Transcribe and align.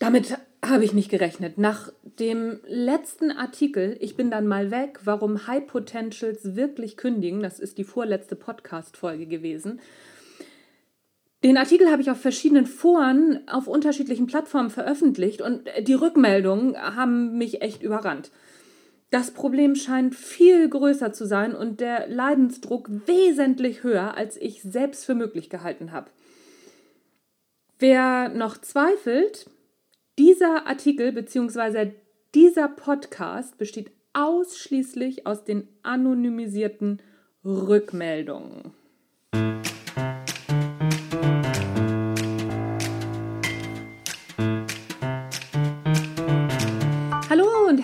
Damit 0.00 0.38
habe 0.64 0.84
ich 0.84 0.94
nicht 0.94 1.10
gerechnet. 1.10 1.58
Nach 1.58 1.92
dem 2.18 2.58
letzten 2.66 3.30
Artikel, 3.30 3.98
ich 4.00 4.16
bin 4.16 4.30
dann 4.30 4.46
mal 4.46 4.70
weg, 4.70 5.00
warum 5.04 5.46
High 5.46 5.66
Potentials 5.66 6.56
wirklich 6.56 6.96
kündigen, 6.96 7.40
das 7.42 7.60
ist 7.60 7.76
die 7.76 7.84
vorletzte 7.84 8.34
Podcast-Folge 8.34 9.26
gewesen. 9.26 9.78
Den 11.44 11.58
Artikel 11.58 11.90
habe 11.90 12.00
ich 12.00 12.10
auf 12.10 12.18
verschiedenen 12.18 12.64
Foren 12.64 13.46
auf 13.46 13.66
unterschiedlichen 13.66 14.26
Plattformen 14.26 14.70
veröffentlicht 14.70 15.42
und 15.42 15.68
die 15.80 15.94
Rückmeldungen 15.94 16.76
haben 16.78 17.36
mich 17.36 17.60
echt 17.60 17.82
überrannt. 17.82 18.30
Das 19.10 19.32
Problem 19.32 19.74
scheint 19.74 20.14
viel 20.14 20.68
größer 20.68 21.12
zu 21.12 21.26
sein 21.26 21.54
und 21.54 21.80
der 21.80 22.08
Leidensdruck 22.08 22.88
wesentlich 23.06 23.82
höher, 23.82 24.16
als 24.16 24.38
ich 24.38 24.62
selbst 24.62 25.04
für 25.04 25.14
möglich 25.14 25.50
gehalten 25.50 25.92
habe. 25.92 26.10
Wer 27.78 28.30
noch 28.30 28.58
zweifelt, 28.58 29.46
dieser 30.20 30.66
Artikel 30.66 31.12
bzw. 31.12 31.92
dieser 32.34 32.68
Podcast 32.68 33.56
besteht 33.56 33.90
ausschließlich 34.12 35.26
aus 35.26 35.44
den 35.44 35.66
anonymisierten 35.82 37.00
Rückmeldungen. 37.42 38.74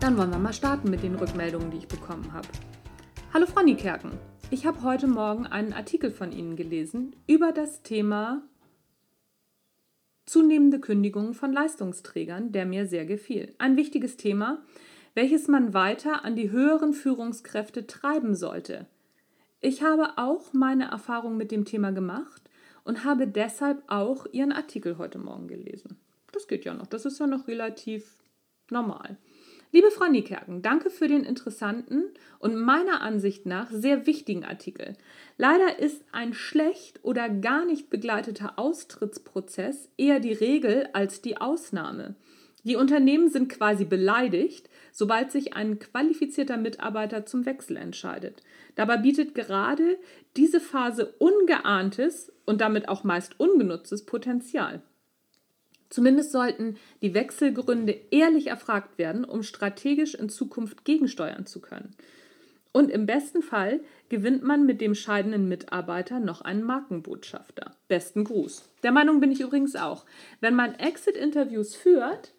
Dann 0.00 0.16
wollen 0.16 0.30
wir 0.30 0.38
mal 0.38 0.52
starten 0.52 0.90
mit 0.90 1.02
den 1.02 1.16
Rückmeldungen, 1.16 1.72
die 1.72 1.78
ich 1.78 1.88
bekommen 1.88 2.32
habe. 2.32 2.46
Hallo 3.34 3.46
Frau 3.46 3.62
Niekerken. 3.62 4.12
Ich 4.48 4.64
habe 4.64 4.84
heute 4.84 5.08
Morgen 5.08 5.44
einen 5.44 5.72
Artikel 5.72 6.12
von 6.12 6.30
Ihnen 6.30 6.54
gelesen 6.54 7.16
über 7.26 7.50
das 7.50 7.82
Thema 7.82 8.42
zunehmende 10.24 10.78
Kündigungen 10.78 11.34
von 11.34 11.52
Leistungsträgern, 11.52 12.52
der 12.52 12.64
mir 12.64 12.86
sehr 12.86 13.06
gefiel. 13.06 13.56
Ein 13.58 13.76
wichtiges 13.76 14.16
Thema, 14.16 14.62
welches 15.14 15.48
man 15.48 15.74
weiter 15.74 16.24
an 16.24 16.36
die 16.36 16.52
höheren 16.52 16.92
Führungskräfte 16.92 17.88
treiben 17.88 18.36
sollte. 18.36 18.86
Ich 19.60 19.82
habe 19.82 20.12
auch 20.16 20.52
meine 20.52 20.92
Erfahrung 20.92 21.36
mit 21.36 21.50
dem 21.50 21.64
Thema 21.64 21.90
gemacht 21.90 22.48
und 22.84 23.04
habe 23.04 23.26
deshalb 23.26 23.82
auch 23.88 24.26
Ihren 24.30 24.52
Artikel 24.52 24.96
heute 24.96 25.18
Morgen 25.18 25.48
gelesen. 25.48 25.98
Das 26.30 26.46
geht 26.46 26.64
ja 26.64 26.72
noch, 26.72 26.86
das 26.86 27.04
ist 27.04 27.18
ja 27.18 27.26
noch 27.26 27.48
relativ 27.48 28.22
normal. 28.70 29.18
Liebe 29.70 29.90
Frau 29.90 30.06
Niekerken, 30.06 30.62
danke 30.62 30.88
für 30.88 31.08
den 31.08 31.24
interessanten 31.24 32.04
und 32.38 32.56
meiner 32.56 33.02
Ansicht 33.02 33.44
nach 33.44 33.70
sehr 33.70 34.06
wichtigen 34.06 34.42
Artikel. 34.44 34.96
Leider 35.36 35.78
ist 35.78 36.02
ein 36.10 36.32
schlecht 36.32 37.00
oder 37.02 37.28
gar 37.28 37.66
nicht 37.66 37.90
begleiteter 37.90 38.58
Austrittsprozess 38.58 39.90
eher 39.98 40.20
die 40.20 40.32
Regel 40.32 40.88
als 40.94 41.20
die 41.20 41.36
Ausnahme. 41.36 42.14
Die 42.64 42.76
Unternehmen 42.76 43.28
sind 43.28 43.50
quasi 43.50 43.84
beleidigt, 43.84 44.70
sobald 44.90 45.30
sich 45.30 45.54
ein 45.54 45.78
qualifizierter 45.78 46.56
Mitarbeiter 46.56 47.26
zum 47.26 47.44
Wechsel 47.44 47.76
entscheidet. 47.76 48.42
Dabei 48.74 48.96
bietet 48.96 49.34
gerade 49.34 49.98
diese 50.36 50.60
Phase 50.60 51.14
ungeahntes 51.18 52.32
und 52.46 52.62
damit 52.62 52.88
auch 52.88 53.04
meist 53.04 53.38
ungenutztes 53.38 54.06
Potenzial. 54.06 54.82
Zumindest 55.90 56.32
sollten 56.32 56.76
die 57.02 57.14
Wechselgründe 57.14 57.98
ehrlich 58.10 58.48
erfragt 58.48 58.98
werden, 58.98 59.24
um 59.24 59.42
strategisch 59.42 60.14
in 60.14 60.28
Zukunft 60.28 60.84
gegensteuern 60.84 61.46
zu 61.46 61.60
können. 61.60 61.94
Und 62.72 62.90
im 62.90 63.06
besten 63.06 63.42
Fall 63.42 63.80
gewinnt 64.08 64.42
man 64.42 64.66
mit 64.66 64.80
dem 64.80 64.94
scheidenden 64.94 65.48
Mitarbeiter 65.48 66.20
noch 66.20 66.42
einen 66.42 66.62
Markenbotschafter. 66.62 67.72
Besten 67.88 68.24
Gruß. 68.24 68.68
Der 68.82 68.92
Meinung 68.92 69.20
bin 69.20 69.32
ich 69.32 69.40
übrigens 69.40 69.74
auch. 69.74 70.04
Wenn 70.40 70.54
man 70.54 70.74
Exit-Interviews 70.74 71.74
führt, 71.74 72.34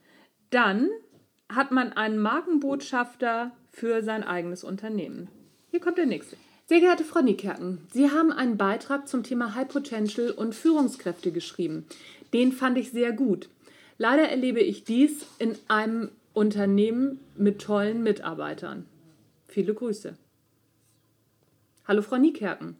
dann 0.51 0.89
hat 1.49 1.71
man 1.71 1.93
einen 1.93 2.19
Markenbotschafter 2.19 3.51
für 3.71 4.03
sein 4.03 4.23
eigenes 4.23 4.63
Unternehmen. 4.63 5.29
Hier 5.71 5.79
kommt 5.79 5.97
der 5.97 6.05
nächste. 6.05 6.37
Sehr 6.67 6.81
geehrte 6.81 7.03
Frau 7.03 7.21
Niekerken, 7.21 7.79
Sie 7.91 8.11
haben 8.11 8.31
einen 8.31 8.55
Beitrag 8.55 9.07
zum 9.07 9.23
Thema 9.23 9.55
High 9.55 9.67
Potential 9.67 10.29
und 10.29 10.53
Führungskräfte 10.53 11.31
geschrieben. 11.31 11.87
Den 12.33 12.51
fand 12.51 12.77
ich 12.77 12.91
sehr 12.91 13.11
gut. 13.11 13.49
Leider 13.97 14.29
erlebe 14.29 14.61
ich 14.61 14.83
dies 14.83 15.25
in 15.39 15.55
einem 15.67 16.11
Unternehmen 16.33 17.19
mit 17.35 17.61
tollen 17.61 18.03
Mitarbeitern. 18.03 18.85
Viele 19.47 19.73
Grüße. 19.73 20.17
Hallo 21.85 22.01
Frau 22.01 22.17
Niekerken. 22.17 22.77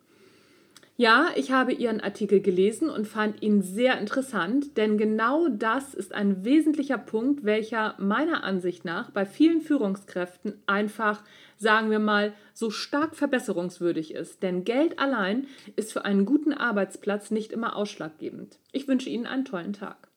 Ja, 0.99 1.29
ich 1.37 1.53
habe 1.53 1.71
Ihren 1.71 2.01
Artikel 2.01 2.41
gelesen 2.41 2.89
und 2.89 3.07
fand 3.07 3.41
ihn 3.41 3.61
sehr 3.61 3.97
interessant, 3.97 4.75
denn 4.75 4.97
genau 4.97 5.47
das 5.47 5.93
ist 5.93 6.13
ein 6.13 6.43
wesentlicher 6.43 6.97
Punkt, 6.97 7.45
welcher 7.45 7.95
meiner 7.99 8.43
Ansicht 8.43 8.83
nach 8.83 9.09
bei 9.09 9.25
vielen 9.25 9.61
Führungskräften 9.61 10.61
einfach, 10.67 11.23
sagen 11.55 11.89
wir 11.89 11.99
mal, 11.99 12.33
so 12.53 12.69
stark 12.69 13.15
verbesserungswürdig 13.15 14.13
ist. 14.13 14.43
Denn 14.43 14.65
Geld 14.65 14.99
allein 14.99 15.47
ist 15.77 15.93
für 15.93 16.03
einen 16.03 16.25
guten 16.25 16.51
Arbeitsplatz 16.51 17.31
nicht 17.31 17.53
immer 17.53 17.77
ausschlaggebend. 17.77 18.59
Ich 18.73 18.89
wünsche 18.89 19.09
Ihnen 19.09 19.25
einen 19.25 19.45
tollen 19.45 19.71
Tag. 19.71 20.09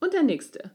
Und 0.00 0.14
der 0.14 0.24
nächste. 0.24 0.72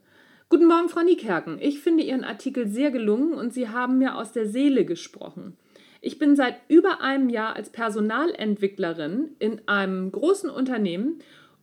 Guten 0.47 0.67
Morgen, 0.67 0.87
Frau 0.87 1.01
Niekerken. 1.01 1.57
Ich 1.59 1.81
finde 1.81 2.03
Ihren 2.03 2.23
Artikel 2.23 2.69
sehr 2.69 2.91
gelungen 2.91 3.33
und 3.33 3.53
Sie 3.53 3.67
haben 3.67 3.97
mir 3.97 4.15
aus 4.15 4.31
der 4.31 4.47
Seele 4.47 4.85
gesprochen. 4.85 5.57
Ich 6.05 6.19
bin 6.19 6.35
seit 6.35 6.57
über 6.67 6.99
einem 6.99 7.29
Jahr 7.29 7.55
als 7.55 7.69
Personalentwicklerin 7.69 9.37
in 9.39 9.65
einem 9.69 10.11
großen 10.11 10.49
Unternehmen 10.49 11.19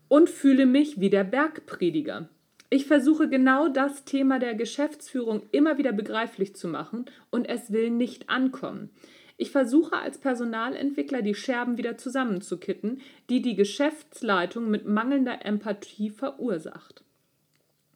und 0.08 0.30
fühle 0.30 0.64
mich 0.64 0.98
wie 0.98 1.10
der 1.10 1.24
Bergprediger. 1.24 2.30
Ich 2.70 2.86
versuche 2.86 3.28
genau 3.28 3.68
das 3.68 4.06
Thema 4.06 4.38
der 4.38 4.54
Geschäftsführung 4.54 5.42
immer 5.52 5.76
wieder 5.76 5.92
begreiflich 5.92 6.56
zu 6.56 6.68
machen 6.68 7.04
und 7.28 7.50
es 7.50 7.70
will 7.70 7.90
nicht 7.90 8.30
ankommen. 8.30 8.88
Ich 9.36 9.50
versuche 9.50 9.98
als 9.98 10.16
Personalentwickler 10.16 11.20
die 11.20 11.34
Scherben 11.34 11.76
wieder 11.76 11.98
zusammenzukitten, 11.98 13.02
die 13.28 13.42
die 13.42 13.56
Geschäftsleitung 13.56 14.70
mit 14.70 14.86
mangelnder 14.86 15.44
Empathie 15.44 16.08
verursacht. 16.08 17.04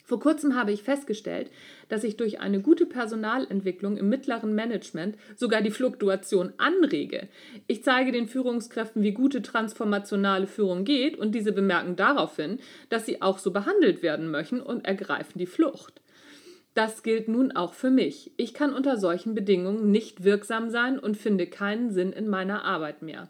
Vor 0.06 0.20
kurzem 0.20 0.54
habe 0.54 0.70
ich 0.70 0.82
festgestellt, 0.82 1.50
dass 1.88 2.04
ich 2.04 2.18
durch 2.18 2.38
eine 2.38 2.60
gute 2.60 2.84
Personalentwicklung 2.84 3.96
im 3.96 4.10
mittleren 4.10 4.54
Management 4.54 5.16
sogar 5.34 5.62
die 5.62 5.70
Fluktuation 5.70 6.52
anrege. 6.58 7.28
Ich 7.68 7.82
zeige 7.82 8.12
den 8.12 8.28
Führungskräften, 8.28 9.02
wie 9.02 9.12
gute 9.12 9.40
transformationale 9.40 10.46
Führung 10.46 10.84
geht 10.84 11.18
und 11.18 11.34
diese 11.34 11.52
bemerken 11.52 11.96
daraufhin, 11.96 12.58
dass 12.90 13.06
sie 13.06 13.22
auch 13.22 13.38
so 13.38 13.50
behandelt 13.50 14.02
werden 14.02 14.30
möchten 14.30 14.60
und 14.60 14.84
ergreifen 14.84 15.38
die 15.38 15.46
Flucht. 15.46 16.02
Das 16.74 17.02
gilt 17.02 17.28
nun 17.28 17.52
auch 17.52 17.72
für 17.72 17.90
mich. 17.90 18.32
Ich 18.36 18.52
kann 18.52 18.74
unter 18.74 18.98
solchen 18.98 19.34
Bedingungen 19.34 19.90
nicht 19.90 20.22
wirksam 20.22 20.68
sein 20.68 20.98
und 20.98 21.16
finde 21.16 21.46
keinen 21.46 21.92
Sinn 21.92 22.12
in 22.12 22.28
meiner 22.28 22.64
Arbeit 22.64 23.00
mehr, 23.00 23.28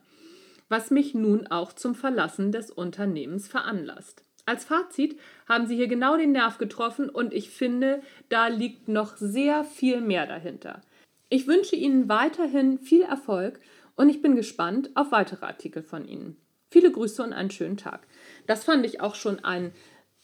was 0.68 0.90
mich 0.90 1.14
nun 1.14 1.46
auch 1.46 1.72
zum 1.72 1.94
Verlassen 1.94 2.50
des 2.50 2.72
Unternehmens 2.72 3.46
veranlasst. 3.46 4.24
Als 4.46 4.64
Fazit 4.64 5.18
haben 5.48 5.66
Sie 5.66 5.76
hier 5.76 5.88
genau 5.88 6.16
den 6.16 6.32
Nerv 6.32 6.58
getroffen 6.58 7.08
und 7.08 7.32
ich 7.32 7.50
finde, 7.50 8.02
da 8.28 8.48
liegt 8.48 8.88
noch 8.88 9.16
sehr 9.16 9.64
viel 9.64 10.00
mehr 10.00 10.26
dahinter. 10.26 10.82
Ich 11.30 11.46
wünsche 11.46 11.76
Ihnen 11.76 12.08
weiterhin 12.08 12.78
viel 12.78 13.02
Erfolg 13.02 13.58
und 13.96 14.10
ich 14.10 14.20
bin 14.20 14.36
gespannt 14.36 14.90
auf 14.94 15.12
weitere 15.12 15.46
Artikel 15.46 15.82
von 15.82 16.06
Ihnen. 16.06 16.36
Viele 16.70 16.90
Grüße 16.90 17.22
und 17.22 17.32
einen 17.32 17.50
schönen 17.50 17.76
Tag. 17.76 18.06
Das 18.46 18.64
fand 18.64 18.84
ich 18.84 19.00
auch 19.00 19.14
schon 19.14 19.42
einen 19.44 19.72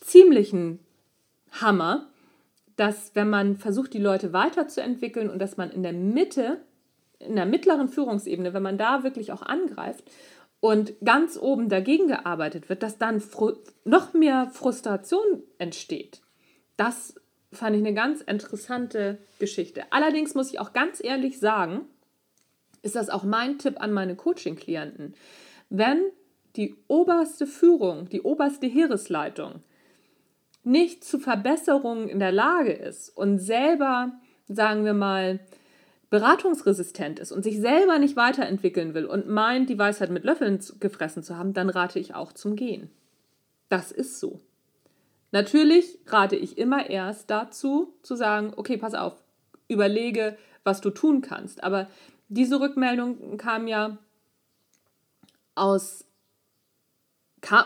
ziemlichen 0.00 0.81
Hammer, 1.52 2.08
dass 2.76 3.14
wenn 3.14 3.31
man 3.31 3.56
versucht, 3.56 3.94
die 3.94 3.99
Leute 3.99 4.32
weiterzuentwickeln 4.32 5.31
und 5.31 5.38
dass 5.38 5.56
man 5.56 5.70
in 5.70 5.82
der 5.82 5.93
Mitte, 5.93 6.61
in 7.19 7.37
der 7.37 7.46
mittleren 7.46 7.88
Führungsebene, 7.88 8.52
wenn 8.52 8.62
man 8.62 8.78
da 8.78 9.02
wirklich 9.02 9.32
auch 9.32 9.43
angreift 9.43 10.05
und 10.61 10.95
ganz 11.05 11.39
oben 11.39 11.69
dagegen 11.69 12.07
gearbeitet 12.07 12.69
wird, 12.69 12.83
dass 12.83 12.99
dann 12.99 13.23
noch 13.85 14.12
mehr 14.12 14.51
Frustration 14.53 15.43
entsteht. 15.59 16.21
Das 16.77 17.15
fand 17.53 17.77
ich 17.77 17.83
eine 17.83 17.95
ganz 17.95 18.21
interessante 18.21 19.19
Geschichte. 19.39 19.85
Allerdings 19.91 20.35
muss 20.35 20.51
ich 20.51 20.61
auch 20.61 20.73
ganz 20.73 21.03
ehrlich 21.03 21.41
sagen, 21.41 21.83
ist 22.83 22.97
das 22.97 23.11
auch 23.11 23.25
mein 23.25 23.59
Tipp 23.59 23.81
an 23.81 23.93
meine 23.93 24.17
Coaching-Klienten. 24.17 25.15
Wenn 25.69 26.03
die 26.57 26.77
oberste 26.89 27.47
Führung, 27.47 28.09
die 28.09 28.23
oberste 28.23 28.67
Heeresleitung 28.67 29.63
nicht 30.63 31.05
zu 31.05 31.19
Verbesserungen 31.19 32.09
in 32.09 32.19
der 32.19 32.33
Lage 32.33 32.73
ist 32.73 33.09
und 33.17 33.39
selber, 33.39 34.13
sagen 34.49 34.85
wir 34.85 34.95
mal, 34.95 35.41
beratungsresistent 36.11 37.21
ist 37.21 37.31
und 37.31 37.45
sich 37.45 37.61
selber 37.61 37.99
nicht 37.99 38.17
weiterentwickeln 38.17 38.95
will 38.95 39.07
und 39.07 39.29
meint, 39.29 39.71
die 39.71 39.79
Weisheit 39.79 40.11
mit 40.11 40.25
Löffeln 40.25 40.61
gefressen 40.81 41.23
zu 41.23 41.39
haben, 41.39 41.55
dann 41.55 41.71
rate 41.71 42.01
ich 42.01 42.15
auch 42.15 42.33
zum 42.33 42.57
Gehen. 42.57 42.91
Das 43.69 43.93
ist 43.93 44.19
so. 44.19 44.41
Natürlich 45.31 46.01
rate 46.07 46.35
ich 46.35 46.59
immer 46.59 46.91
erst 46.91 47.31
dazu, 47.31 47.95
zu 48.03 48.17
sagen, 48.17 48.53
okay, 48.57 48.77
pass 48.77 48.95
auf, 48.95 49.23
überlege, 49.69 50.37
was 50.65 50.81
du 50.81 50.91
tun 50.91 51.21
kannst. 51.21 51.62
Aber 51.62 51.89
diese 52.29 52.59
Rückmeldung 52.59 53.37
kam 53.39 53.69
ja 53.69 53.97
aus, 55.55 56.05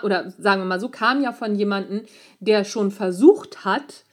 oder 0.03 0.31
sagen 0.33 0.61
wir 0.61 0.67
mal 0.67 0.81
so, 0.81 0.91
kam 0.91 1.23
ja 1.23 1.33
von 1.33 1.55
jemandem, 1.55 2.03
der 2.41 2.65
schon 2.65 2.91
versucht 2.91 3.65
hat, 3.65 4.05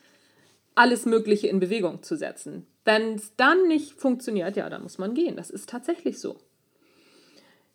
alles 0.74 1.06
Mögliche 1.06 1.48
in 1.48 1.60
Bewegung 1.60 2.02
zu 2.02 2.16
setzen. 2.16 2.66
Wenn 2.84 3.16
es 3.16 3.36
dann 3.36 3.68
nicht 3.68 3.94
funktioniert, 3.94 4.56
ja, 4.56 4.70
dann 4.70 4.84
muss 4.84 4.98
man 4.98 5.14
gehen. 5.14 5.36
Das 5.36 5.50
ist 5.50 5.70
tatsächlich 5.70 6.20
so. 6.20 6.40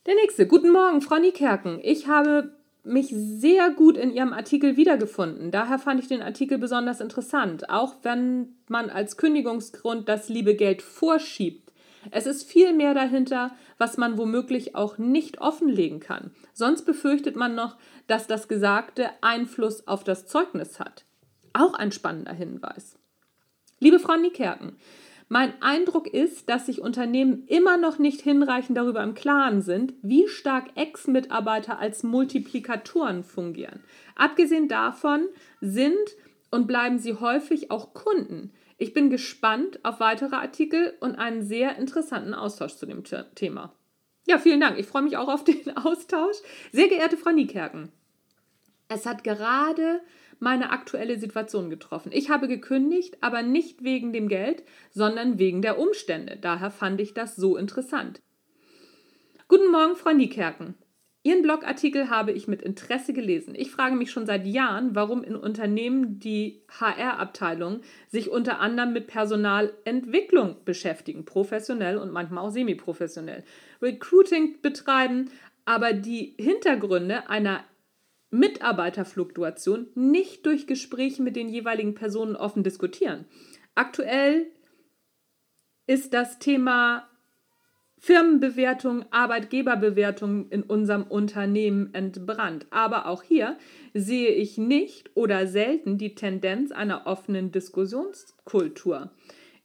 Der 0.06 0.14
nächste. 0.14 0.46
Guten 0.46 0.70
Morgen, 0.70 1.00
Frau 1.00 1.16
Niekerken. 1.16 1.80
Ich 1.82 2.06
habe 2.06 2.56
mich 2.82 3.08
sehr 3.08 3.70
gut 3.70 3.96
in 3.96 4.12
Ihrem 4.12 4.32
Artikel 4.32 4.76
wiedergefunden. 4.76 5.50
Daher 5.50 5.78
fand 5.78 6.00
ich 6.00 6.08
den 6.08 6.22
Artikel 6.22 6.58
besonders 6.58 7.00
interessant, 7.00 7.68
auch 7.68 7.96
wenn 8.02 8.56
man 8.68 8.90
als 8.90 9.16
Kündigungsgrund 9.16 10.08
das 10.08 10.28
liebe 10.28 10.54
Geld 10.54 10.82
vorschiebt. 10.82 11.72
Es 12.12 12.26
ist 12.26 12.48
viel 12.48 12.72
mehr 12.72 12.94
dahinter, 12.94 13.56
was 13.78 13.96
man 13.96 14.16
womöglich 14.16 14.76
auch 14.76 14.98
nicht 14.98 15.40
offenlegen 15.40 15.98
kann. 15.98 16.30
Sonst 16.52 16.82
befürchtet 16.82 17.34
man 17.34 17.54
noch, 17.54 17.76
dass 18.06 18.28
das 18.28 18.46
Gesagte 18.46 19.10
Einfluss 19.20 19.88
auf 19.88 20.04
das 20.04 20.26
Zeugnis 20.26 20.78
hat. 20.78 21.04
Auch 21.52 21.74
ein 21.74 21.90
spannender 21.90 22.32
Hinweis. 22.32 22.95
Liebe 23.78 23.98
Frau 23.98 24.16
Niekerken, 24.16 24.76
mein 25.28 25.60
Eindruck 25.60 26.06
ist, 26.06 26.48
dass 26.48 26.66
sich 26.66 26.80
Unternehmen 26.80 27.46
immer 27.46 27.76
noch 27.76 27.98
nicht 27.98 28.22
hinreichend 28.22 28.78
darüber 28.78 29.02
im 29.02 29.14
Klaren 29.14 29.60
sind, 29.60 29.92
wie 30.00 30.28
stark 30.28 30.68
Ex-Mitarbeiter 30.76 31.78
als 31.78 32.02
Multiplikatoren 32.02 33.22
fungieren. 33.22 33.80
Abgesehen 34.14 34.68
davon 34.68 35.26
sind 35.60 35.98
und 36.50 36.66
bleiben 36.66 36.98
sie 36.98 37.14
häufig 37.14 37.70
auch 37.70 37.92
Kunden. 37.92 38.52
Ich 38.78 38.94
bin 38.94 39.10
gespannt 39.10 39.84
auf 39.84 40.00
weitere 40.00 40.36
Artikel 40.36 40.94
und 41.00 41.16
einen 41.16 41.42
sehr 41.42 41.76
interessanten 41.76 42.32
Austausch 42.32 42.76
zu 42.76 42.86
dem 42.86 43.02
Thema. 43.34 43.74
Ja, 44.26 44.38
vielen 44.38 44.60
Dank. 44.60 44.78
Ich 44.78 44.86
freue 44.86 45.02
mich 45.02 45.18
auch 45.18 45.28
auf 45.28 45.44
den 45.44 45.76
Austausch. 45.76 46.36
Sehr 46.72 46.88
geehrte 46.88 47.16
Frau 47.18 47.32
Niekerken, 47.32 47.92
es 48.88 49.06
hat 49.06 49.24
gerade 49.24 50.00
meine 50.38 50.70
aktuelle 50.70 51.18
Situation 51.18 51.70
getroffen. 51.70 52.10
Ich 52.12 52.30
habe 52.30 52.48
gekündigt, 52.48 53.18
aber 53.20 53.42
nicht 53.42 53.82
wegen 53.82 54.12
dem 54.12 54.28
Geld, 54.28 54.62
sondern 54.90 55.38
wegen 55.38 55.62
der 55.62 55.78
Umstände. 55.78 56.38
Daher 56.40 56.70
fand 56.70 57.00
ich 57.00 57.14
das 57.14 57.36
so 57.36 57.56
interessant. 57.56 58.20
Guten 59.48 59.70
Morgen, 59.70 59.96
Frau 59.96 60.12
Niekerken. 60.12 60.74
Ihren 61.26 61.42
Blogartikel 61.42 62.08
habe 62.08 62.30
ich 62.30 62.46
mit 62.46 62.62
Interesse 62.62 63.12
gelesen. 63.12 63.56
Ich 63.56 63.72
frage 63.72 63.96
mich 63.96 64.12
schon 64.12 64.26
seit 64.26 64.46
Jahren, 64.46 64.94
warum 64.94 65.24
in 65.24 65.34
Unternehmen 65.34 66.20
die 66.20 66.62
HR-Abteilungen 66.68 67.80
sich 68.06 68.30
unter 68.30 68.60
anderem 68.60 68.92
mit 68.92 69.08
Personalentwicklung 69.08 70.58
beschäftigen, 70.64 71.24
professionell 71.24 71.98
und 71.98 72.12
manchmal 72.12 72.44
auch 72.44 72.50
semi-professionell, 72.50 73.42
Recruiting 73.82 74.62
betreiben, 74.62 75.30
aber 75.64 75.94
die 75.94 76.36
Hintergründe 76.38 77.28
einer 77.28 77.64
Mitarbeiterfluktuation 78.30 79.88
nicht 79.94 80.46
durch 80.46 80.66
Gespräche 80.66 81.22
mit 81.22 81.36
den 81.36 81.48
jeweiligen 81.48 81.94
Personen 81.94 82.36
offen 82.36 82.62
diskutieren. 82.62 83.26
Aktuell 83.74 84.46
ist 85.86 86.12
das 86.12 86.38
Thema 86.38 87.08
Firmenbewertung, 87.98 89.04
Arbeitgeberbewertung 89.10 90.50
in 90.50 90.62
unserem 90.62 91.04
Unternehmen 91.04 91.94
entbrannt. 91.94 92.66
Aber 92.70 93.06
auch 93.06 93.22
hier 93.22 93.56
sehe 93.94 94.30
ich 94.30 94.58
nicht 94.58 95.10
oder 95.14 95.46
selten 95.46 95.96
die 95.98 96.14
Tendenz 96.14 96.72
einer 96.72 97.06
offenen 97.06 97.52
Diskussionskultur. 97.52 99.10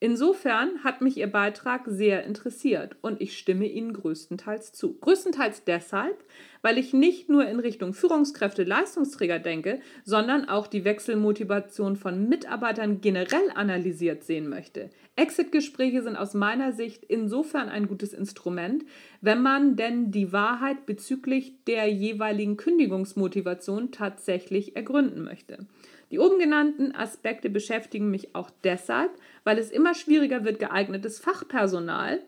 Insofern 0.04 0.84
hat 0.84 1.02
mich 1.02 1.18
Ihr 1.18 1.32
Beitrag 1.32 1.84
sehr 1.86 2.24
interessiert 2.24 2.96
und 3.02 3.22
ich 3.22 3.38
stimme 3.38 3.68
Ihnen 3.68 3.94
größtenteils 3.94 4.74
zu. 4.74 4.98
Größtenteils 5.00 5.64
deshalb, 5.64 6.24
weil 6.64 6.80
ich 6.80 6.92
nicht 6.92 7.30
nur 7.30 7.46
in 7.48 7.60
Richtung 7.60 7.94
Führungskräfte, 7.94 8.64
Leistungsträger 8.64 9.38
denke, 9.38 9.80
sondern 10.04 10.50
auch 10.50 10.66
die 10.66 10.86
Wechselmotivation 10.86 11.98
von 11.98 12.28
Mitarbeitern 12.28 13.00
generell 13.02 13.52
analysiert 13.54 14.24
sehen 14.24 14.50
möchte. 14.50 14.90
Exit-Gespräche 15.18 16.02
sind 16.02 16.16
aus 16.16 16.34
meiner 16.34 16.72
Sicht 16.72 17.04
insofern 17.04 17.70
ein 17.70 17.88
gutes 17.88 18.14
Instrument, 18.14 18.84
wenn 19.22 19.44
man 19.44 19.76
denn 19.76 20.10
die 20.10 20.34
Wahrheit 20.34 20.88
bezüglich 20.88 21.64
der 21.66 21.86
jeweiligen 21.86 22.58
Kündigungsmotivation 22.58 23.92
tatsächlich 23.92 24.76
ergründen 24.76 25.24
möchte. 25.24 25.68
Die 26.12 26.20
oben 26.20 26.40
genannten 26.40 26.94
Aspekte 26.94 27.50
beschäftigen 27.50 28.12
mich 28.12 28.36
auch 28.36 28.50
deshalb, 28.64 29.12
weil 29.44 29.58
es 29.58 29.72
immer 29.72 29.96
schwieriger 29.96 30.44
wird, 30.44 30.60
geeignetes 30.60 31.20
Fachpersonal 31.20 32.20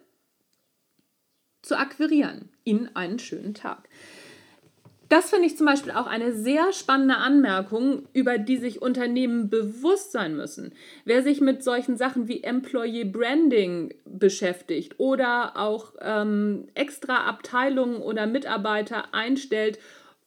zu 1.62 1.77
akquirieren. 1.77 2.50
Ihnen 2.63 2.95
einen 2.95 3.19
schönen 3.19 3.53
Tag. 3.53 3.89
Das 5.09 5.30
finde 5.30 5.45
ich 5.45 5.57
zum 5.57 5.68
Beispiel 5.68 5.91
auch 5.91 6.07
eine 6.07 6.33
sehr 6.33 6.71
spannende 6.71 7.18
Anmerkung, 7.18 8.07
über 8.13 8.38
die 8.38 8.57
sich 8.57 8.81
Unternehmen 8.81 9.50
bewusst 9.50 10.12
sein 10.12 10.35
müssen. 10.35 10.74
Wer 11.06 11.21
sich 11.21 11.39
mit 11.39 11.62
solchen 11.62 11.97
Sachen 11.97 12.27
wie 12.27 12.41
Employee 12.41 13.03
Branding 13.03 13.94
beschäftigt 14.06 14.95
oder 14.97 15.57
auch 15.57 15.94
ähm, 16.01 16.68
extra 16.74 17.27
Abteilungen 17.27 17.97
oder 17.97 18.25
Mitarbeiter 18.25 19.13
einstellt 19.13 19.77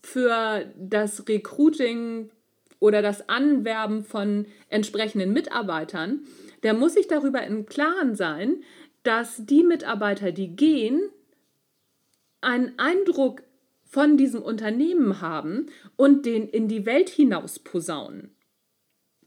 für 0.03 0.67
das 0.79 1.27
Recruiting 1.27 2.31
oder 2.79 3.03
das 3.03 3.29
Anwerben 3.29 4.05
von 4.05 4.47
entsprechenden 4.69 5.33
Mitarbeitern, 5.33 6.21
der 6.63 6.75
muss 6.75 6.95
sich 6.95 7.09
darüber 7.09 7.43
im 7.43 7.67
Klaren 7.67 8.15
sein, 8.15 8.63
dass 9.03 9.45
die 9.47 9.63
Mitarbeiter, 9.63 10.33
die 10.33 10.57
gehen, 10.57 11.01
einen 12.41 12.79
Eindruck 12.79 13.43
von 13.85 14.17
diesem 14.17 14.43
Unternehmen 14.43 15.21
haben 15.21 15.67
und 15.97 16.27
den 16.27 16.49
in 16.49 16.69
die 16.69 16.87
Welt 16.87 17.09
hinaus 17.09 17.59
posaunen. 17.59 18.35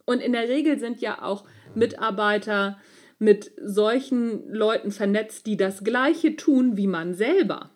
Und 0.06 0.22
in 0.22 0.34
der 0.34 0.50
Regel 0.50 0.80
sind 0.80 1.02
ja 1.02 1.22
auch 1.22 1.46
Mitarbeiter 1.76 2.80
mit 3.20 3.52
solchen 3.62 4.52
Leuten 4.52 4.92
vernetzt, 4.92 5.46
die 5.46 5.58
das 5.58 5.84
Gleiche 5.84 6.36
tun 6.36 6.78
wie 6.78 6.88
man 6.88 7.14
selber. 7.14 7.70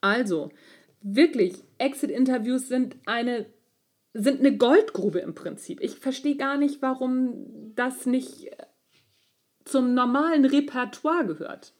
Also, 0.00 0.50
wirklich, 1.00 1.54
Exit-Interviews 1.78 2.68
sind 2.68 2.96
eine 3.06 3.46
sind 4.14 4.40
eine 4.40 4.56
Goldgrube 4.56 5.20
im 5.20 5.34
Prinzip. 5.34 5.80
Ich 5.80 5.96
verstehe 5.96 6.36
gar 6.36 6.56
nicht, 6.56 6.82
warum 6.82 7.74
das 7.74 8.06
nicht 8.06 8.50
zum 9.64 9.94
normalen 9.94 10.44
Repertoire 10.44 11.26
gehört. 11.26 11.72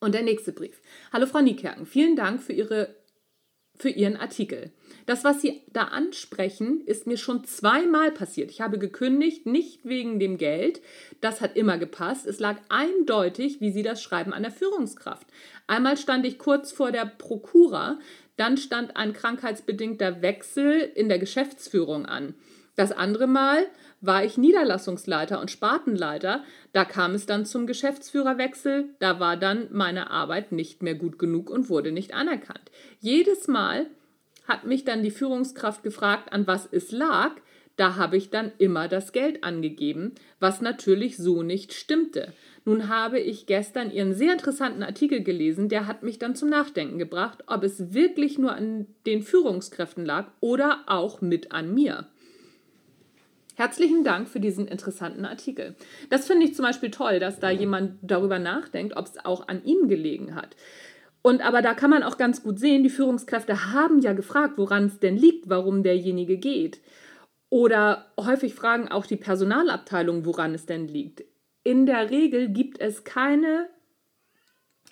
Und 0.00 0.14
der 0.14 0.22
nächste 0.22 0.52
Brief. 0.52 0.80
Hallo 1.12 1.26
Frau 1.26 1.40
Niekerken, 1.40 1.84
vielen 1.84 2.14
Dank 2.14 2.40
für, 2.40 2.52
Ihre, 2.52 2.94
für 3.74 3.88
Ihren 3.88 4.16
Artikel. 4.16 4.70
Das, 5.06 5.24
was 5.24 5.40
Sie 5.40 5.62
da 5.72 5.84
ansprechen, 5.84 6.82
ist 6.82 7.08
mir 7.08 7.16
schon 7.16 7.42
zweimal 7.44 8.12
passiert. 8.12 8.52
Ich 8.52 8.60
habe 8.60 8.78
gekündigt, 8.78 9.46
nicht 9.46 9.84
wegen 9.84 10.20
dem 10.20 10.38
Geld. 10.38 10.80
Das 11.20 11.40
hat 11.40 11.56
immer 11.56 11.78
gepasst. 11.78 12.28
Es 12.28 12.38
lag 12.38 12.58
eindeutig, 12.68 13.60
wie 13.60 13.72
Sie 13.72 13.82
das 13.82 14.00
schreiben, 14.00 14.32
an 14.32 14.42
der 14.42 14.52
Führungskraft. 14.52 15.26
Einmal 15.66 15.96
stand 15.96 16.24
ich 16.24 16.38
kurz 16.38 16.70
vor 16.70 16.92
der 16.92 17.06
Prokura. 17.06 17.98
Dann 18.38 18.56
stand 18.56 18.96
ein 18.96 19.12
krankheitsbedingter 19.12 20.22
Wechsel 20.22 20.80
in 20.94 21.08
der 21.08 21.18
Geschäftsführung 21.18 22.06
an. 22.06 22.34
Das 22.76 22.92
andere 22.92 23.26
Mal 23.26 23.66
war 24.00 24.24
ich 24.24 24.38
Niederlassungsleiter 24.38 25.40
und 25.40 25.50
Spartenleiter. 25.50 26.44
Da 26.72 26.84
kam 26.84 27.14
es 27.14 27.26
dann 27.26 27.44
zum 27.44 27.66
Geschäftsführerwechsel. 27.66 28.90
Da 29.00 29.18
war 29.18 29.36
dann 29.36 29.66
meine 29.72 30.12
Arbeit 30.12 30.52
nicht 30.52 30.84
mehr 30.84 30.94
gut 30.94 31.18
genug 31.18 31.50
und 31.50 31.68
wurde 31.68 31.90
nicht 31.90 32.14
anerkannt. 32.14 32.70
Jedes 33.00 33.48
Mal 33.48 33.86
hat 34.46 34.64
mich 34.64 34.84
dann 34.84 35.02
die 35.02 35.10
Führungskraft 35.10 35.82
gefragt, 35.82 36.32
an 36.32 36.46
was 36.46 36.68
es 36.70 36.92
lag. 36.92 37.32
Da 37.78 37.94
habe 37.94 38.16
ich 38.16 38.30
dann 38.30 38.50
immer 38.58 38.88
das 38.88 39.12
Geld 39.12 39.44
angegeben, 39.44 40.16
was 40.40 40.60
natürlich 40.60 41.16
so 41.16 41.44
nicht 41.44 41.72
stimmte. 41.72 42.32
Nun 42.64 42.88
habe 42.88 43.20
ich 43.20 43.46
gestern 43.46 43.92
Ihren 43.92 44.14
sehr 44.14 44.32
interessanten 44.32 44.82
Artikel 44.82 45.22
gelesen, 45.22 45.68
der 45.68 45.86
hat 45.86 46.02
mich 46.02 46.18
dann 46.18 46.34
zum 46.34 46.48
Nachdenken 46.48 46.98
gebracht, 46.98 47.44
ob 47.46 47.62
es 47.62 47.94
wirklich 47.94 48.36
nur 48.36 48.52
an 48.52 48.88
den 49.06 49.22
Führungskräften 49.22 50.04
lag 50.04 50.26
oder 50.40 50.80
auch 50.86 51.20
mit 51.20 51.52
an 51.52 51.72
mir. 51.72 52.08
Herzlichen 53.54 54.02
Dank 54.02 54.28
für 54.28 54.40
diesen 54.40 54.66
interessanten 54.66 55.24
Artikel. 55.24 55.76
Das 56.10 56.26
finde 56.26 56.46
ich 56.46 56.56
zum 56.56 56.64
Beispiel 56.64 56.90
toll, 56.90 57.20
dass 57.20 57.38
da 57.38 57.50
jemand 57.50 57.98
darüber 58.02 58.40
nachdenkt, 58.40 58.96
ob 58.96 59.06
es 59.06 59.24
auch 59.24 59.46
an 59.46 59.64
ihm 59.64 59.86
gelegen 59.86 60.34
hat. 60.34 60.56
Und 61.22 61.46
aber 61.46 61.62
da 61.62 61.74
kann 61.74 61.90
man 61.90 62.02
auch 62.02 62.18
ganz 62.18 62.42
gut 62.42 62.58
sehen, 62.58 62.82
die 62.82 62.90
Führungskräfte 62.90 63.72
haben 63.72 64.00
ja 64.00 64.14
gefragt, 64.14 64.54
woran 64.56 64.86
es 64.86 64.98
denn 64.98 65.16
liegt, 65.16 65.48
warum 65.48 65.84
derjenige 65.84 66.38
geht. 66.38 66.80
Oder 67.50 68.12
häufig 68.18 68.54
fragen 68.54 68.88
auch 68.88 69.06
die 69.06 69.16
Personalabteilung, 69.16 70.24
woran 70.24 70.54
es 70.54 70.66
denn 70.66 70.86
liegt. 70.86 71.24
In 71.64 71.86
der 71.86 72.10
Regel 72.10 72.48
gibt 72.48 72.80
es 72.80 73.04
keine 73.04 73.68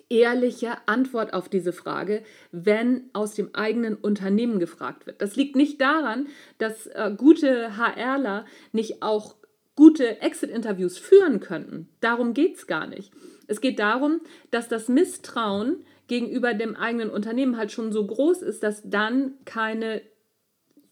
ehrliche 0.08 0.76
Antwort 0.86 1.34
auf 1.34 1.48
diese 1.48 1.72
Frage, 1.72 2.22
wenn 2.52 3.10
aus 3.12 3.34
dem 3.34 3.54
eigenen 3.54 3.94
Unternehmen 3.94 4.60
gefragt 4.60 5.06
wird. 5.06 5.20
Das 5.20 5.36
liegt 5.36 5.56
nicht 5.56 5.80
daran, 5.80 6.28
dass 6.58 6.86
äh, 6.86 7.12
gute 7.16 7.76
HRler 7.76 8.44
nicht 8.72 9.02
auch 9.02 9.36
gute 9.75 10.22
Exit-Interviews 10.22 10.96
führen 10.96 11.40
könnten. 11.40 11.88
Darum 12.00 12.34
geht 12.34 12.56
es 12.56 12.66
gar 12.66 12.86
nicht. 12.86 13.12
Es 13.46 13.60
geht 13.60 13.78
darum, 13.78 14.20
dass 14.50 14.68
das 14.68 14.88
Misstrauen 14.88 15.84
gegenüber 16.06 16.54
dem 16.54 16.76
eigenen 16.76 17.10
Unternehmen 17.10 17.56
halt 17.56 17.72
schon 17.72 17.92
so 17.92 18.06
groß 18.06 18.42
ist, 18.42 18.62
dass 18.62 18.82
dann 18.84 19.34
keine 19.44 20.02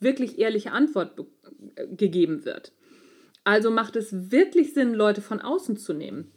wirklich 0.00 0.38
ehrliche 0.38 0.72
Antwort 0.72 1.18
äh, 1.18 1.24
gegeben 1.96 2.44
wird. 2.44 2.72
Also 3.44 3.70
macht 3.70 3.96
es 3.96 4.30
wirklich 4.30 4.72
Sinn, 4.72 4.94
Leute 4.94 5.20
von 5.20 5.40
außen 5.40 5.76
zu 5.76 5.92
nehmen. 5.92 6.32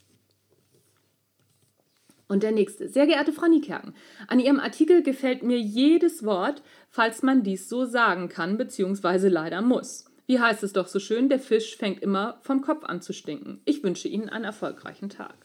Und 2.28 2.44
der 2.44 2.52
nächste. 2.52 2.90
Sehr 2.90 3.08
geehrte 3.08 3.32
Frau 3.32 3.48
Niekerken, 3.48 3.96
an 4.28 4.42
Ihrem 4.42 4.60
Artikel 4.60 5.02
gefällt 5.02 5.44
mir 5.44 5.60
jedes 5.60 6.26
Wort, 6.26 6.62
falls 6.90 7.24
man 7.24 7.44
dies 7.44 7.70
so 7.70 7.86
sagen 7.86 8.28
kann, 8.28 8.58
beziehungsweise 8.58 9.30
leider 9.30 9.62
muss. 9.62 10.06
Wie 10.26 10.40
heißt 10.40 10.62
es 10.64 10.74
doch 10.74 10.88
so 10.88 11.00
schön, 11.00 11.30
der 11.30 11.40
Fisch 11.40 11.78
fängt 11.78 12.02
immer 12.02 12.40
vom 12.42 12.62
Kopf 12.62 12.84
an 12.84 13.02
zu 13.02 13.14
stinken. 13.14 13.62
Ich 13.64 13.82
wünsche 13.82 14.10
Ihnen 14.10 14.28
einen 14.28 14.44
erfolgreichen 14.44 15.08
Tag. 15.08 15.36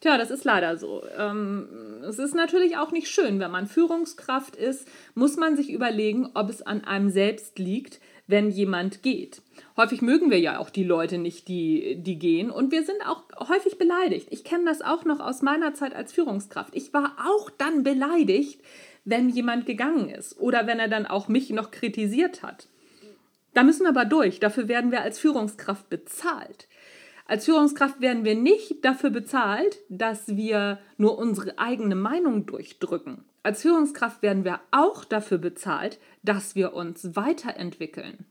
Tja, 0.00 0.18
das 0.18 0.30
ist 0.30 0.44
leider 0.44 0.76
so. 0.76 1.02
Ähm, 1.16 2.02
es 2.02 2.18
ist 2.18 2.34
natürlich 2.34 2.76
auch 2.76 2.92
nicht 2.92 3.08
schön, 3.08 3.40
wenn 3.40 3.50
man 3.50 3.66
Führungskraft 3.66 4.54
ist, 4.54 4.86
muss 5.14 5.36
man 5.36 5.56
sich 5.56 5.70
überlegen, 5.70 6.28
ob 6.34 6.50
es 6.50 6.60
an 6.60 6.84
einem 6.84 7.08
selbst 7.08 7.58
liegt, 7.58 7.98
wenn 8.26 8.50
jemand 8.50 9.02
geht. 9.02 9.42
Häufig 9.76 10.02
mögen 10.02 10.30
wir 10.30 10.38
ja 10.38 10.58
auch 10.58 10.70
die 10.70 10.84
Leute 10.84 11.18
nicht, 11.18 11.48
die, 11.48 11.96
die 11.96 12.18
gehen. 12.18 12.50
Und 12.50 12.72
wir 12.72 12.84
sind 12.84 13.00
auch 13.06 13.22
häufig 13.48 13.78
beleidigt. 13.78 14.28
Ich 14.30 14.44
kenne 14.44 14.64
das 14.64 14.82
auch 14.82 15.04
noch 15.04 15.20
aus 15.20 15.42
meiner 15.42 15.74
Zeit 15.74 15.94
als 15.94 16.12
Führungskraft. 16.12 16.74
Ich 16.74 16.92
war 16.92 17.16
auch 17.24 17.50
dann 17.50 17.82
beleidigt, 17.82 18.60
wenn 19.04 19.28
jemand 19.28 19.66
gegangen 19.66 20.08
ist 20.08 20.38
oder 20.40 20.66
wenn 20.66 20.80
er 20.80 20.88
dann 20.88 21.06
auch 21.06 21.28
mich 21.28 21.50
noch 21.50 21.70
kritisiert 21.70 22.42
hat. 22.42 22.68
Da 23.54 23.62
müssen 23.62 23.84
wir 23.84 23.90
aber 23.90 24.04
durch. 24.04 24.40
Dafür 24.40 24.68
werden 24.68 24.90
wir 24.90 25.02
als 25.02 25.18
Führungskraft 25.18 25.88
bezahlt. 25.88 26.68
Als 27.26 27.44
Führungskraft 27.46 28.00
werden 28.00 28.24
wir 28.24 28.34
nicht 28.34 28.84
dafür 28.84 29.10
bezahlt, 29.10 29.78
dass 29.88 30.36
wir 30.36 30.78
nur 30.96 31.18
unsere 31.18 31.58
eigene 31.58 31.94
Meinung 31.94 32.46
durchdrücken. 32.46 33.24
Als 33.46 33.62
Führungskraft 33.62 34.22
werden 34.22 34.44
wir 34.44 34.58
auch 34.72 35.04
dafür 35.04 35.38
bezahlt, 35.38 36.00
dass 36.24 36.56
wir 36.56 36.74
uns 36.74 37.14
weiterentwickeln. 37.14 38.26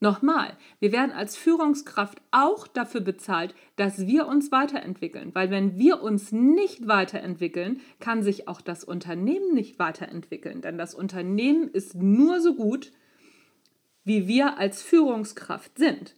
Nochmal, 0.00 0.56
wir 0.80 0.90
werden 0.90 1.12
als 1.12 1.36
Führungskraft 1.36 2.20
auch 2.32 2.66
dafür 2.66 3.00
bezahlt, 3.00 3.54
dass 3.76 4.08
wir 4.08 4.26
uns 4.26 4.50
weiterentwickeln, 4.50 5.32
weil 5.36 5.52
wenn 5.52 5.78
wir 5.78 6.02
uns 6.02 6.32
nicht 6.32 6.88
weiterentwickeln, 6.88 7.80
kann 8.00 8.24
sich 8.24 8.48
auch 8.48 8.60
das 8.60 8.82
Unternehmen 8.82 9.54
nicht 9.54 9.78
weiterentwickeln, 9.78 10.62
denn 10.62 10.78
das 10.78 10.92
Unternehmen 10.92 11.68
ist 11.68 11.94
nur 11.94 12.40
so 12.40 12.56
gut, 12.56 12.90
wie 14.02 14.26
wir 14.26 14.58
als 14.58 14.82
Führungskraft 14.82 15.78
sind. 15.78 16.16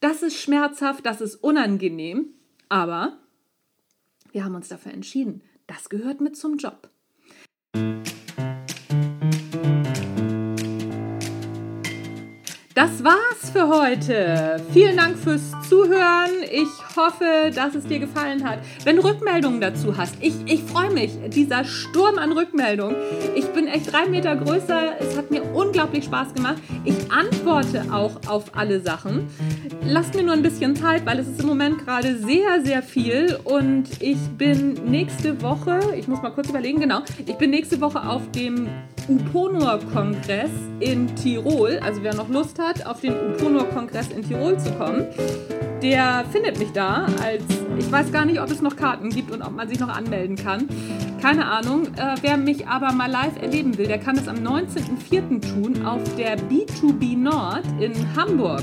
Das 0.00 0.22
ist 0.22 0.40
schmerzhaft, 0.40 1.04
das 1.04 1.20
ist 1.20 1.36
unangenehm, 1.36 2.32
aber 2.70 3.18
wir 4.32 4.42
haben 4.42 4.54
uns 4.54 4.68
dafür 4.68 4.94
entschieden. 4.94 5.42
Das 5.66 5.90
gehört 5.90 6.22
mit 6.22 6.34
zum 6.38 6.56
Job. 6.56 6.88
Das 12.84 13.02
war's 13.02 13.50
für 13.50 13.66
heute. 13.66 14.62
Vielen 14.74 14.98
Dank 14.98 15.16
fürs 15.16 15.52
Zuhören. 15.70 16.42
Ich 16.52 16.68
hoffe, 16.94 17.50
dass 17.54 17.74
es 17.74 17.86
dir 17.86 17.98
gefallen 17.98 18.46
hat. 18.46 18.58
Wenn 18.84 18.96
du 18.96 19.04
Rückmeldungen 19.04 19.58
dazu 19.58 19.96
hast, 19.96 20.14
ich, 20.20 20.34
ich 20.44 20.62
freue 20.64 20.90
mich. 20.90 21.12
Dieser 21.30 21.64
Sturm 21.64 22.18
an 22.18 22.32
Rückmeldungen. 22.32 22.94
Ich 23.34 23.46
bin 23.46 23.68
echt 23.68 23.90
drei 23.90 24.04
Meter 24.04 24.36
größer. 24.36 25.00
Es 25.00 25.16
hat 25.16 25.30
mir 25.30 25.42
unglaublich 25.54 26.04
Spaß 26.04 26.34
gemacht. 26.34 26.58
Ich 26.84 27.10
antworte 27.10 27.86
auch 27.90 28.20
auf 28.28 28.54
alle 28.54 28.80
Sachen. 28.80 29.28
Lasst 29.86 30.14
mir 30.14 30.22
nur 30.22 30.34
ein 30.34 30.42
bisschen 30.42 30.76
Zeit, 30.76 31.06
weil 31.06 31.18
es 31.20 31.26
ist 31.26 31.40
im 31.40 31.46
Moment 31.46 31.78
gerade 31.78 32.18
sehr, 32.18 32.62
sehr 32.62 32.82
viel. 32.82 33.38
Und 33.44 33.84
ich 34.00 34.18
bin 34.36 34.74
nächste 34.84 35.40
Woche, 35.40 35.80
ich 35.96 36.06
muss 36.06 36.20
mal 36.20 36.32
kurz 36.32 36.50
überlegen, 36.50 36.80
genau, 36.80 37.00
ich 37.24 37.36
bin 37.36 37.48
nächste 37.48 37.80
Woche 37.80 38.06
auf 38.06 38.30
dem 38.32 38.68
Uponor-Kongress 39.08 40.50
in 40.80 41.14
Tirol. 41.16 41.78
Also 41.82 42.02
wer 42.02 42.14
noch 42.14 42.28
Lust 42.28 42.58
hat, 42.58 42.73
auf 42.82 43.00
den 43.00 43.14
Uponor-Kongress 43.14 44.08
in 44.08 44.22
Tirol 44.22 44.58
zu 44.58 44.72
kommen, 44.72 45.06
der 45.82 46.24
findet 46.32 46.58
mich 46.58 46.72
da. 46.72 47.06
Als 47.22 47.44
ich 47.78 47.90
weiß 47.90 48.12
gar 48.12 48.24
nicht, 48.24 48.40
ob 48.40 48.50
es 48.50 48.62
noch 48.62 48.76
Karten 48.76 49.10
gibt 49.10 49.30
und 49.30 49.42
ob 49.42 49.52
man 49.52 49.68
sich 49.68 49.80
noch 49.80 49.88
anmelden 49.88 50.36
kann. 50.36 50.68
Keine 51.20 51.46
Ahnung. 51.46 51.86
Äh, 51.96 52.16
wer 52.20 52.36
mich 52.36 52.66
aber 52.66 52.92
mal 52.92 53.10
live 53.10 53.40
erleben 53.40 53.76
will, 53.78 53.86
der 53.86 53.98
kann 53.98 54.16
es 54.16 54.28
am 54.28 54.36
19.04. 54.36 55.40
tun 55.40 55.84
auf 55.86 56.02
der 56.16 56.38
B2B 56.38 57.16
Nord 57.16 57.64
in 57.80 57.92
Hamburg. 58.16 58.62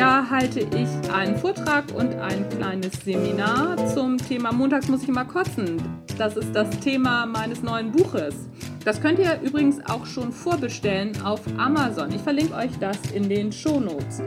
Da 0.00 0.30
halte 0.30 0.60
ich 0.60 1.12
einen 1.12 1.36
Vortrag 1.36 1.84
und 1.94 2.14
ein 2.14 2.48
kleines 2.48 2.92
Seminar 3.04 3.76
zum 3.88 4.16
Thema 4.16 4.50
Montags 4.50 4.88
muss 4.88 5.02
ich 5.02 5.10
immer 5.10 5.26
kotzen. 5.26 5.76
Das 6.16 6.38
ist 6.38 6.54
das 6.54 6.70
Thema 6.80 7.26
meines 7.26 7.62
neuen 7.62 7.92
Buches. 7.92 8.34
Das 8.82 8.98
könnt 8.98 9.18
ihr 9.18 9.38
übrigens 9.42 9.84
auch 9.84 10.06
schon 10.06 10.32
vorbestellen 10.32 11.20
auf 11.20 11.42
Amazon. 11.58 12.14
Ich 12.14 12.22
verlinke 12.22 12.54
euch 12.54 12.70
das 12.80 12.96
in 13.12 13.28
den 13.28 13.52
Show 13.52 13.78
Notes. 13.78 14.22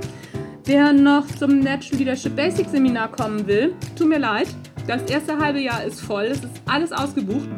Wer 0.66 0.94
noch 0.94 1.26
zum 1.26 1.58
Natural 1.62 1.98
Leadership 1.98 2.36
Basic 2.36 2.70
Seminar 2.70 3.08
kommen 3.08 3.48
will, 3.48 3.74
tut 3.98 4.10
mir 4.10 4.20
leid. 4.20 4.50
Das 4.86 5.02
erste 5.10 5.40
halbe 5.40 5.60
Jahr 5.60 5.84
ist 5.84 6.02
voll, 6.02 6.26
es 6.26 6.44
ist 6.44 6.62
alles 6.68 6.92
ausgebucht. 6.92 7.50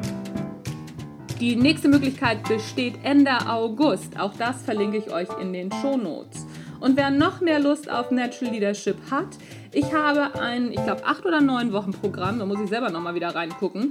Die 1.42 1.58
nächste 1.58 1.90
Möglichkeit 1.90 2.48
besteht 2.48 2.94
Ende 3.04 3.32
August. 3.46 4.18
Auch 4.18 4.32
das 4.38 4.62
verlinke 4.62 5.00
ich 5.00 5.12
euch 5.12 5.28
in 5.42 5.52
den 5.52 5.70
Show 5.82 5.98
Notes. 5.98 6.46
Und 6.86 6.98
wer 6.98 7.10
noch 7.10 7.42
mehr 7.42 7.60
Lust 7.60 7.90
auf 7.90 8.12
Natural 8.12 8.54
Leadership 8.54 8.98
hat, 9.10 9.26
ich 9.72 9.92
habe 9.92 10.40
ein, 10.40 10.72
ich 10.72 10.84
glaube, 10.84 11.04
acht 11.04 11.26
oder 11.26 11.42
neun 11.42 11.74
Wochen 11.74 11.90
Programm, 11.90 12.38
da 12.38 12.46
muss 12.46 12.60
ich 12.62 12.70
selber 12.70 12.92
nochmal 12.92 13.16
wieder 13.16 13.34
reingucken, 13.34 13.90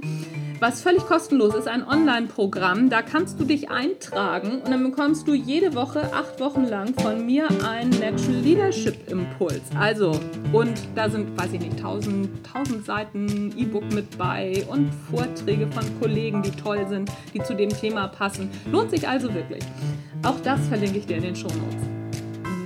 was 0.61 0.79
völlig 0.79 1.05
kostenlos 1.05 1.53
ist, 1.55 1.67
ein 1.67 1.85
Online-Programm. 1.85 2.89
Da 2.89 3.01
kannst 3.01 3.37
du 3.37 3.43
dich 3.43 3.69
eintragen 3.69 4.61
und 4.61 4.69
dann 4.71 4.81
bekommst 4.81 5.27
du 5.27 5.33
jede 5.33 5.75
Woche, 5.75 6.13
acht 6.13 6.39
Wochen 6.39 6.63
lang 6.63 6.93
von 6.93 7.25
mir 7.25 7.49
einen 7.69 7.89
Natural 7.89 8.39
Leadership 8.41 9.11
Impuls. 9.11 9.63
Also, 9.77 10.17
und 10.53 10.79
da 10.95 11.09
sind, 11.09 11.37
weiß 11.37 11.51
ich 11.51 11.59
nicht, 11.59 11.77
tausend, 11.77 12.29
tausend 12.45 12.85
Seiten 12.85 13.53
E-Book 13.57 13.93
mit 13.93 14.17
bei 14.17 14.63
und 14.69 14.89
Vorträge 15.11 15.67
von 15.67 15.83
Kollegen, 15.99 16.43
die 16.43 16.51
toll 16.51 16.87
sind, 16.87 17.11
die 17.33 17.43
zu 17.43 17.55
dem 17.55 17.71
Thema 17.71 18.07
passen. 18.07 18.49
Lohnt 18.71 18.91
sich 18.91 19.05
also 19.05 19.33
wirklich. 19.33 19.65
Auch 20.23 20.39
das 20.45 20.65
verlinke 20.69 20.99
ich 20.99 21.05
dir 21.05 21.17
in 21.17 21.23
den 21.23 21.35
Show 21.35 21.49
Notes. 21.49 22.04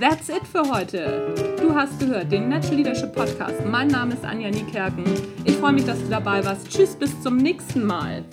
That's 0.00 0.30
it 0.30 0.46
für 0.50 0.62
heute. 0.62 1.34
Du 1.60 1.74
hast 1.74 2.00
gehört 2.00 2.32
den 2.32 2.48
Natural 2.48 2.76
Leadership 2.76 3.12
Podcast. 3.12 3.62
Mein 3.66 3.88
Name 3.88 4.14
ist 4.14 4.24
Anja 4.24 4.48
Niekerken. 4.48 5.04
Ich 5.44 5.56
freue 5.56 5.74
mich, 5.74 5.84
dass 5.84 5.98
du 5.98 6.08
dabei 6.08 6.42
warst. 6.42 6.70
Tschüss, 6.70 6.96
bis 6.96 7.20
zum 7.20 7.36
nächsten 7.36 7.84
Mal. 7.84 8.24